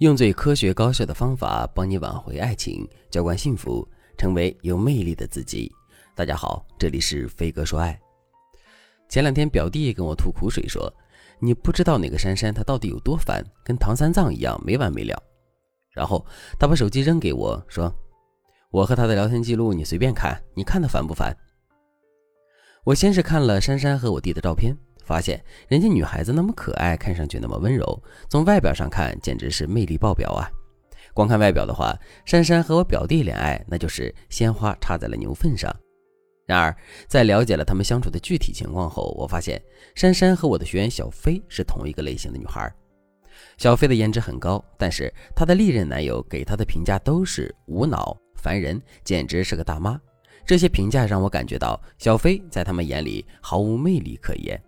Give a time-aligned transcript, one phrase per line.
[0.00, 3.86] 用最科学高效的方法帮你挽回爱情，浇灌幸福，
[4.16, 5.70] 成为有魅力的自己。
[6.14, 8.00] 大家好，这里是飞哥说爱。
[9.10, 10.90] 前两天表弟跟我吐苦水说
[11.38, 15.22] ：“你不知道那个珊珊她到底有多烦，跟唐三藏一样没完没了。”
[15.92, 16.24] 然后
[16.58, 17.94] 他把手机扔给我说
[18.72, 21.36] ：“我和她的聊天记录你随便看，你看她烦不烦？”
[22.84, 24.74] 我先是看了珊珊和我弟的照片。
[25.10, 30.48] 发现人家女孩子那么可爱，看上去那么温柔，从外表上看简直是魅力爆表啊！
[31.12, 31.92] 光看外表的话，
[32.24, 35.74] 珊珊和我表弟恋爱那就是鲜花插在了牛粪上。
[36.46, 36.72] 然而，
[37.08, 39.60] 在了解了他们相处的具体情况后，我发现
[39.96, 42.72] 珊珊和我的学员小飞是同一个类型的女孩。
[43.58, 50.00] 小飞的颜值很高，但是她的历任男友给她的评价都是无脑、烦人，简直是个大妈。
[50.46, 54.60] 这些评价让我感觉到小飞在他们眼里毫无魅力可言。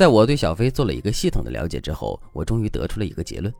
[0.00, 3.52] 在我对小飞做了一个系统的了解之后，我终于得出了一个结论：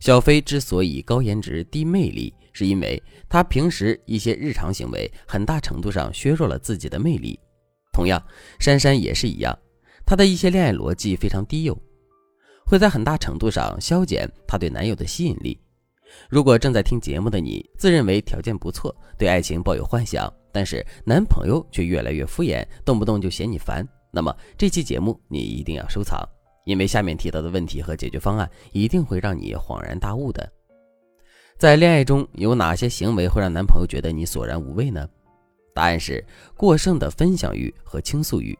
[0.00, 7.38] 小飞之所以高颜值低魅力，是因为他平时一些日常行为很大程度上削弱了自己的魅力。
[7.92, 8.20] 同样，
[8.58, 9.56] 珊珊也是一样，
[10.04, 11.80] 她的一些恋爱逻辑非常低幼，
[12.66, 15.56] 会在很大程度上消减她对男友的吸引力。
[16.28, 23.88] 如果正在听节目的你自认为条件不错，对爱情抱有幻想，但是男朋友却越来越敷衍，动不动就嫌你烦。
[24.16, 26.26] 那么这期节目你一定要收藏，
[26.64, 30.50] 因为下面提到的问题和解决方案一定会让你恍然大悟的。
[31.58, 35.06] 在恋爱中有哪些行为会让男朋友觉得你索然无味呢？
[35.74, 36.24] 答案是
[36.56, 38.58] 过剩的分享欲和倾诉欲。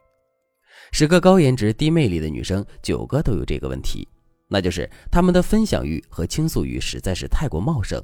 [0.91, 4.07] 十个高颜值低魅力的女生，九个都有这个问题，
[4.47, 7.99] 那就是她们的分享欲和倾诉欲实在是太过茂盛。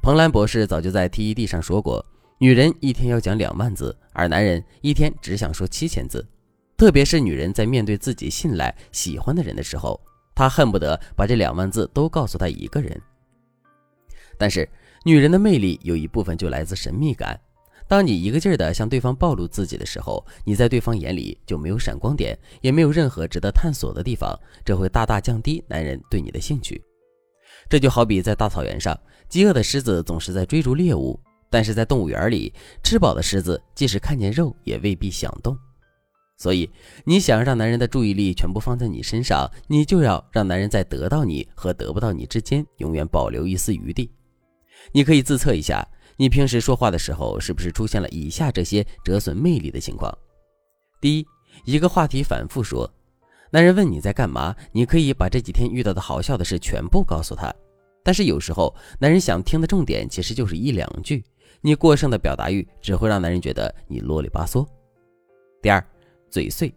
[0.00, 2.06] 彭兰博士早就在 TED 上说过，
[2.38, 6.24] 女人一天要讲两万字，而男人一天只想说七千字。
[6.76, 10.00] 特别是女人在面对自己信赖、喜欢的人的时候，
[10.34, 13.00] 她恨不得把这两万字都告诉他一个人。
[14.36, 14.68] 但是，
[15.04, 17.40] 女人的魅力有一部分就来自神秘感。
[17.88, 26.82] 当你一个劲儿地向对方暴露自己的时候，你在对方眼里就没有闪光点，也没有任何值得探索的地方，这会大大降低男人对你的兴趣。
[27.70, 28.98] 这就好比在大草原上，
[29.28, 35.56] 饥饿的狮子总是在追逐猎物，但是在动物园里，吃饱的狮子即使看见肉，也未必想动。
[36.38, 36.68] 所以，
[37.04, 44.10] 你想让男人的注意力全部放在你身上，你就要让男人在得到你和得不到你之间永远保留一丝余地。
[44.92, 45.82] 你可以自测一下，
[46.18, 50.12] 你平时说话的时候是不是出现了以下这些折损魅力的情况：
[51.00, 51.26] 第一，
[51.64, 52.88] 一个话题反复说，
[53.50, 57.50] 男人问你在干嘛，你可以把这几天遇到的好笑的事全部告诉他，
[58.04, 61.24] 但是有时候男人想听的重点其实就是一两句，
[61.62, 64.66] 你过剩的表达欲只会让男人觉得你啰里吧嗦。
[65.62, 65.82] 第二。
[66.36, 66.70] 嘴碎，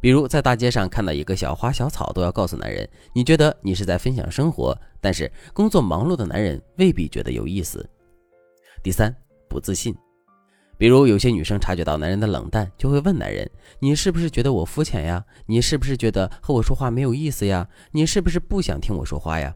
[0.00, 7.86] 比如在大街上看到一个小花小草，都要告诉男人，你觉得你是在分享生活，但是工作忙碌的男人未必觉得有意思。
[8.82, 9.14] 第三，
[9.50, 9.94] 不自信，
[10.78, 13.46] 比如有些女生察觉到男人的冷淡，就会问男人，
[13.80, 15.22] 你是不是觉得我肤浅呀？
[15.44, 17.68] 你是不是觉得和我说话没有意思呀？
[17.92, 19.54] 你是不是不想听我说话呀？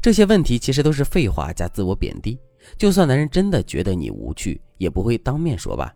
[0.00, 2.38] 这些问题其实都是废话加自我贬低，
[2.78, 5.92] 就算男人真的觉得你无趣，也不会当面说吧。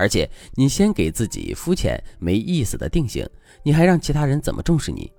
[0.00, 3.28] 而且你先给自己肤浅没意思的定性，
[3.62, 5.12] 你还让其他人怎么重视你？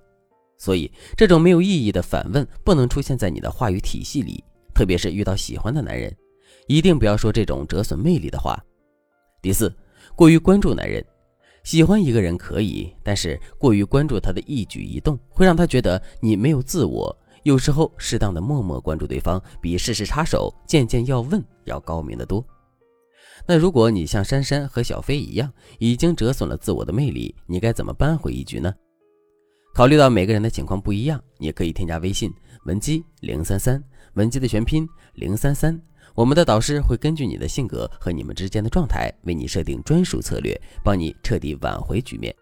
[0.58, 4.42] 所以这种没有意义的反问不能出现在你的话语体系里，
[4.74, 6.12] 特别是遇到喜欢的男人，
[6.66, 8.60] 一定不要说这种折损魅力的话。
[9.40, 9.72] 第四，
[10.16, 11.04] 过于关注男人，
[11.62, 17.16] 喜欢一个人可以，但是过于关注他的一举一动，会让他觉得你没有自我。
[17.44, 22.44] 有时候适当的默默关注对方，比事事插手、件件要问要高明得多。
[23.46, 28.72] 那如果你像珊珊和小飞一样，已经折损了自我的魅力，你该怎么扳回一局呢？
[29.74, 32.32] 考虑到每个人的情况不一样，你可以添加微信
[32.66, 33.82] 文姬零三三，
[34.14, 35.80] 文姬的全拼零三三，
[36.14, 42.34] 我们的导师会根据你的性格和你们之间的状态，为你设定专属策略，帮你彻底挽回局面。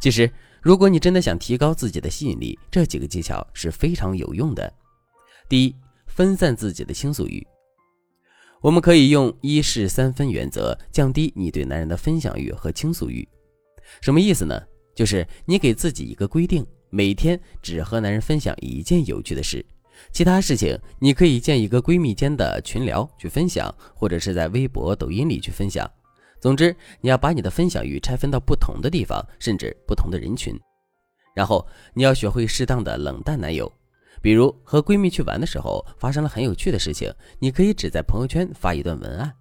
[0.00, 0.28] 其实，
[0.62, 4.72] 如果你真的想提高自己的吸引力，这几个技巧是非常有用的。
[5.50, 5.76] 第一，
[6.06, 7.46] 分散自己的倾诉欲。
[8.62, 13.28] 我们可以用一事三分原则降低你对男人的分享欲和倾诉欲。
[14.00, 14.58] 什么意思呢？
[14.94, 19.66] 就是你给自己一个规定，每天只和男人分享一件有趣的事，
[20.12, 25.90] 其他事情你可以建一个闺蜜间的群聊去分享，或者是在微博、抖音里去分享。
[26.40, 30.54] 总之，你要把你的分享欲拆分到不同的地方，甚至不同的人群。
[31.34, 33.70] 然后你要学会适当的冷淡男友。
[34.20, 39.32] 比如和闺蜜去玩的时候发生了很有趣的事情，你可以只在朋友圈发一段文案，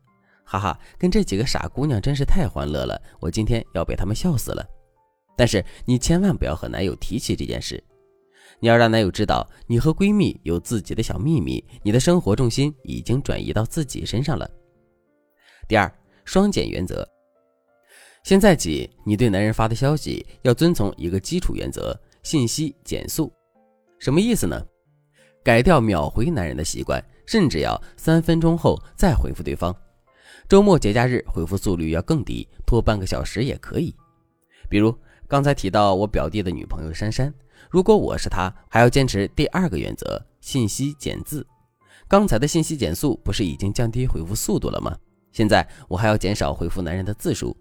[0.43, 4.65] 哈哈，跟这几个傻姑娘真是太欢乐了，我今天要被她们笑死了。
[5.37, 7.83] 但是你千万不要和男友提起这件事，
[8.59, 14.49] 你要让男友知道你和闺蜜有自己的小秘密，你的生活重心已经转移到自己身上了。
[15.67, 15.91] 第二，
[16.25, 17.07] 双减原则。
[18.23, 23.31] 现在起，你对男人发的消息要遵从一个基础原则：信息减速。
[24.01, 24.59] 什么意思呢？
[25.43, 29.75] 改掉秒回男人的习惯，甚至要三分钟后再回复对方。
[30.49, 33.95] 周末节假日回复速率要更低，拖半个小时也可以。
[34.67, 34.91] 比如
[35.27, 37.31] 刚才提到我表弟的女朋友珊珊，
[37.69, 41.45] 如果我是他，还要坚持第二个原则：信息减字。
[42.07, 44.97] 刚才的信息减速不是已经降低回复速度了吗？
[45.31, 47.55] 现在我还要减少回复男人的字数。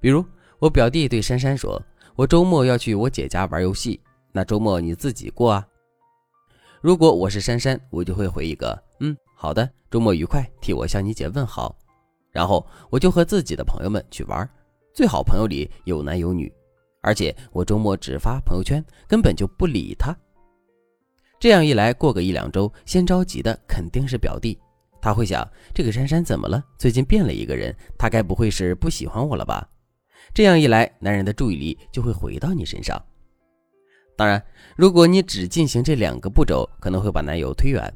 [0.00, 0.24] 比如，
[0.60, 1.82] 我表弟对珊珊说
[2.14, 4.00] ：“我周末要去我姐家玩游戏，
[4.30, 5.66] 那周末你自己过啊。”
[6.82, 11.78] 如果我是珊珊，我就会回一个：“嗯，好的，周末愉快，替我向你姐问好。”
[12.32, 14.50] 然后我就和自己的朋友们去玩，
[14.92, 16.52] 最好朋友里有男有女，
[17.00, 20.12] 而且我周末只发朋友圈，根本就不理他。
[21.38, 24.58] 这样一来，过个一两周，先着急的肯定是表弟，
[25.00, 26.60] 他会想：这个珊珊怎么了？
[26.78, 29.64] 最近变了一个人，他该不会是不喜欢我了吧？
[30.34, 33.00] 这样一来，男人的注意力就会回到你身上。
[34.22, 34.40] 当然，
[34.76, 37.92] 如果你只进行这两个步骤，可能会把男友推远。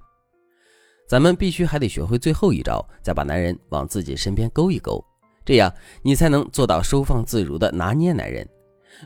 [1.09, 5.01] 咱们必须还得学会最后一招，再把男人往自己身边勾一勾，
[5.45, 8.45] 这样你才能做到收放自如的拿捏男人。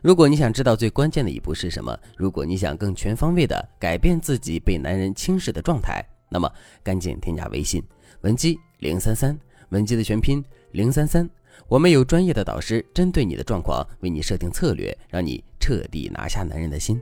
[0.02, 6.50] 如果你想知道最关键的一步是什么，如果你想更全方位的改变自己被男人轻视的状态，那么
[6.82, 7.84] 赶紧添加微信
[8.22, 9.38] 文姬零三三，
[9.68, 11.28] 文姬的全拼零三三。
[11.68, 16.98] 我们有专业的导师，针对你的状况为你设定策略，让你彻底拿下男人的心。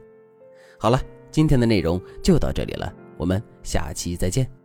[0.80, 4.57] 好了，今天的内容就到这里了，我们下期再见。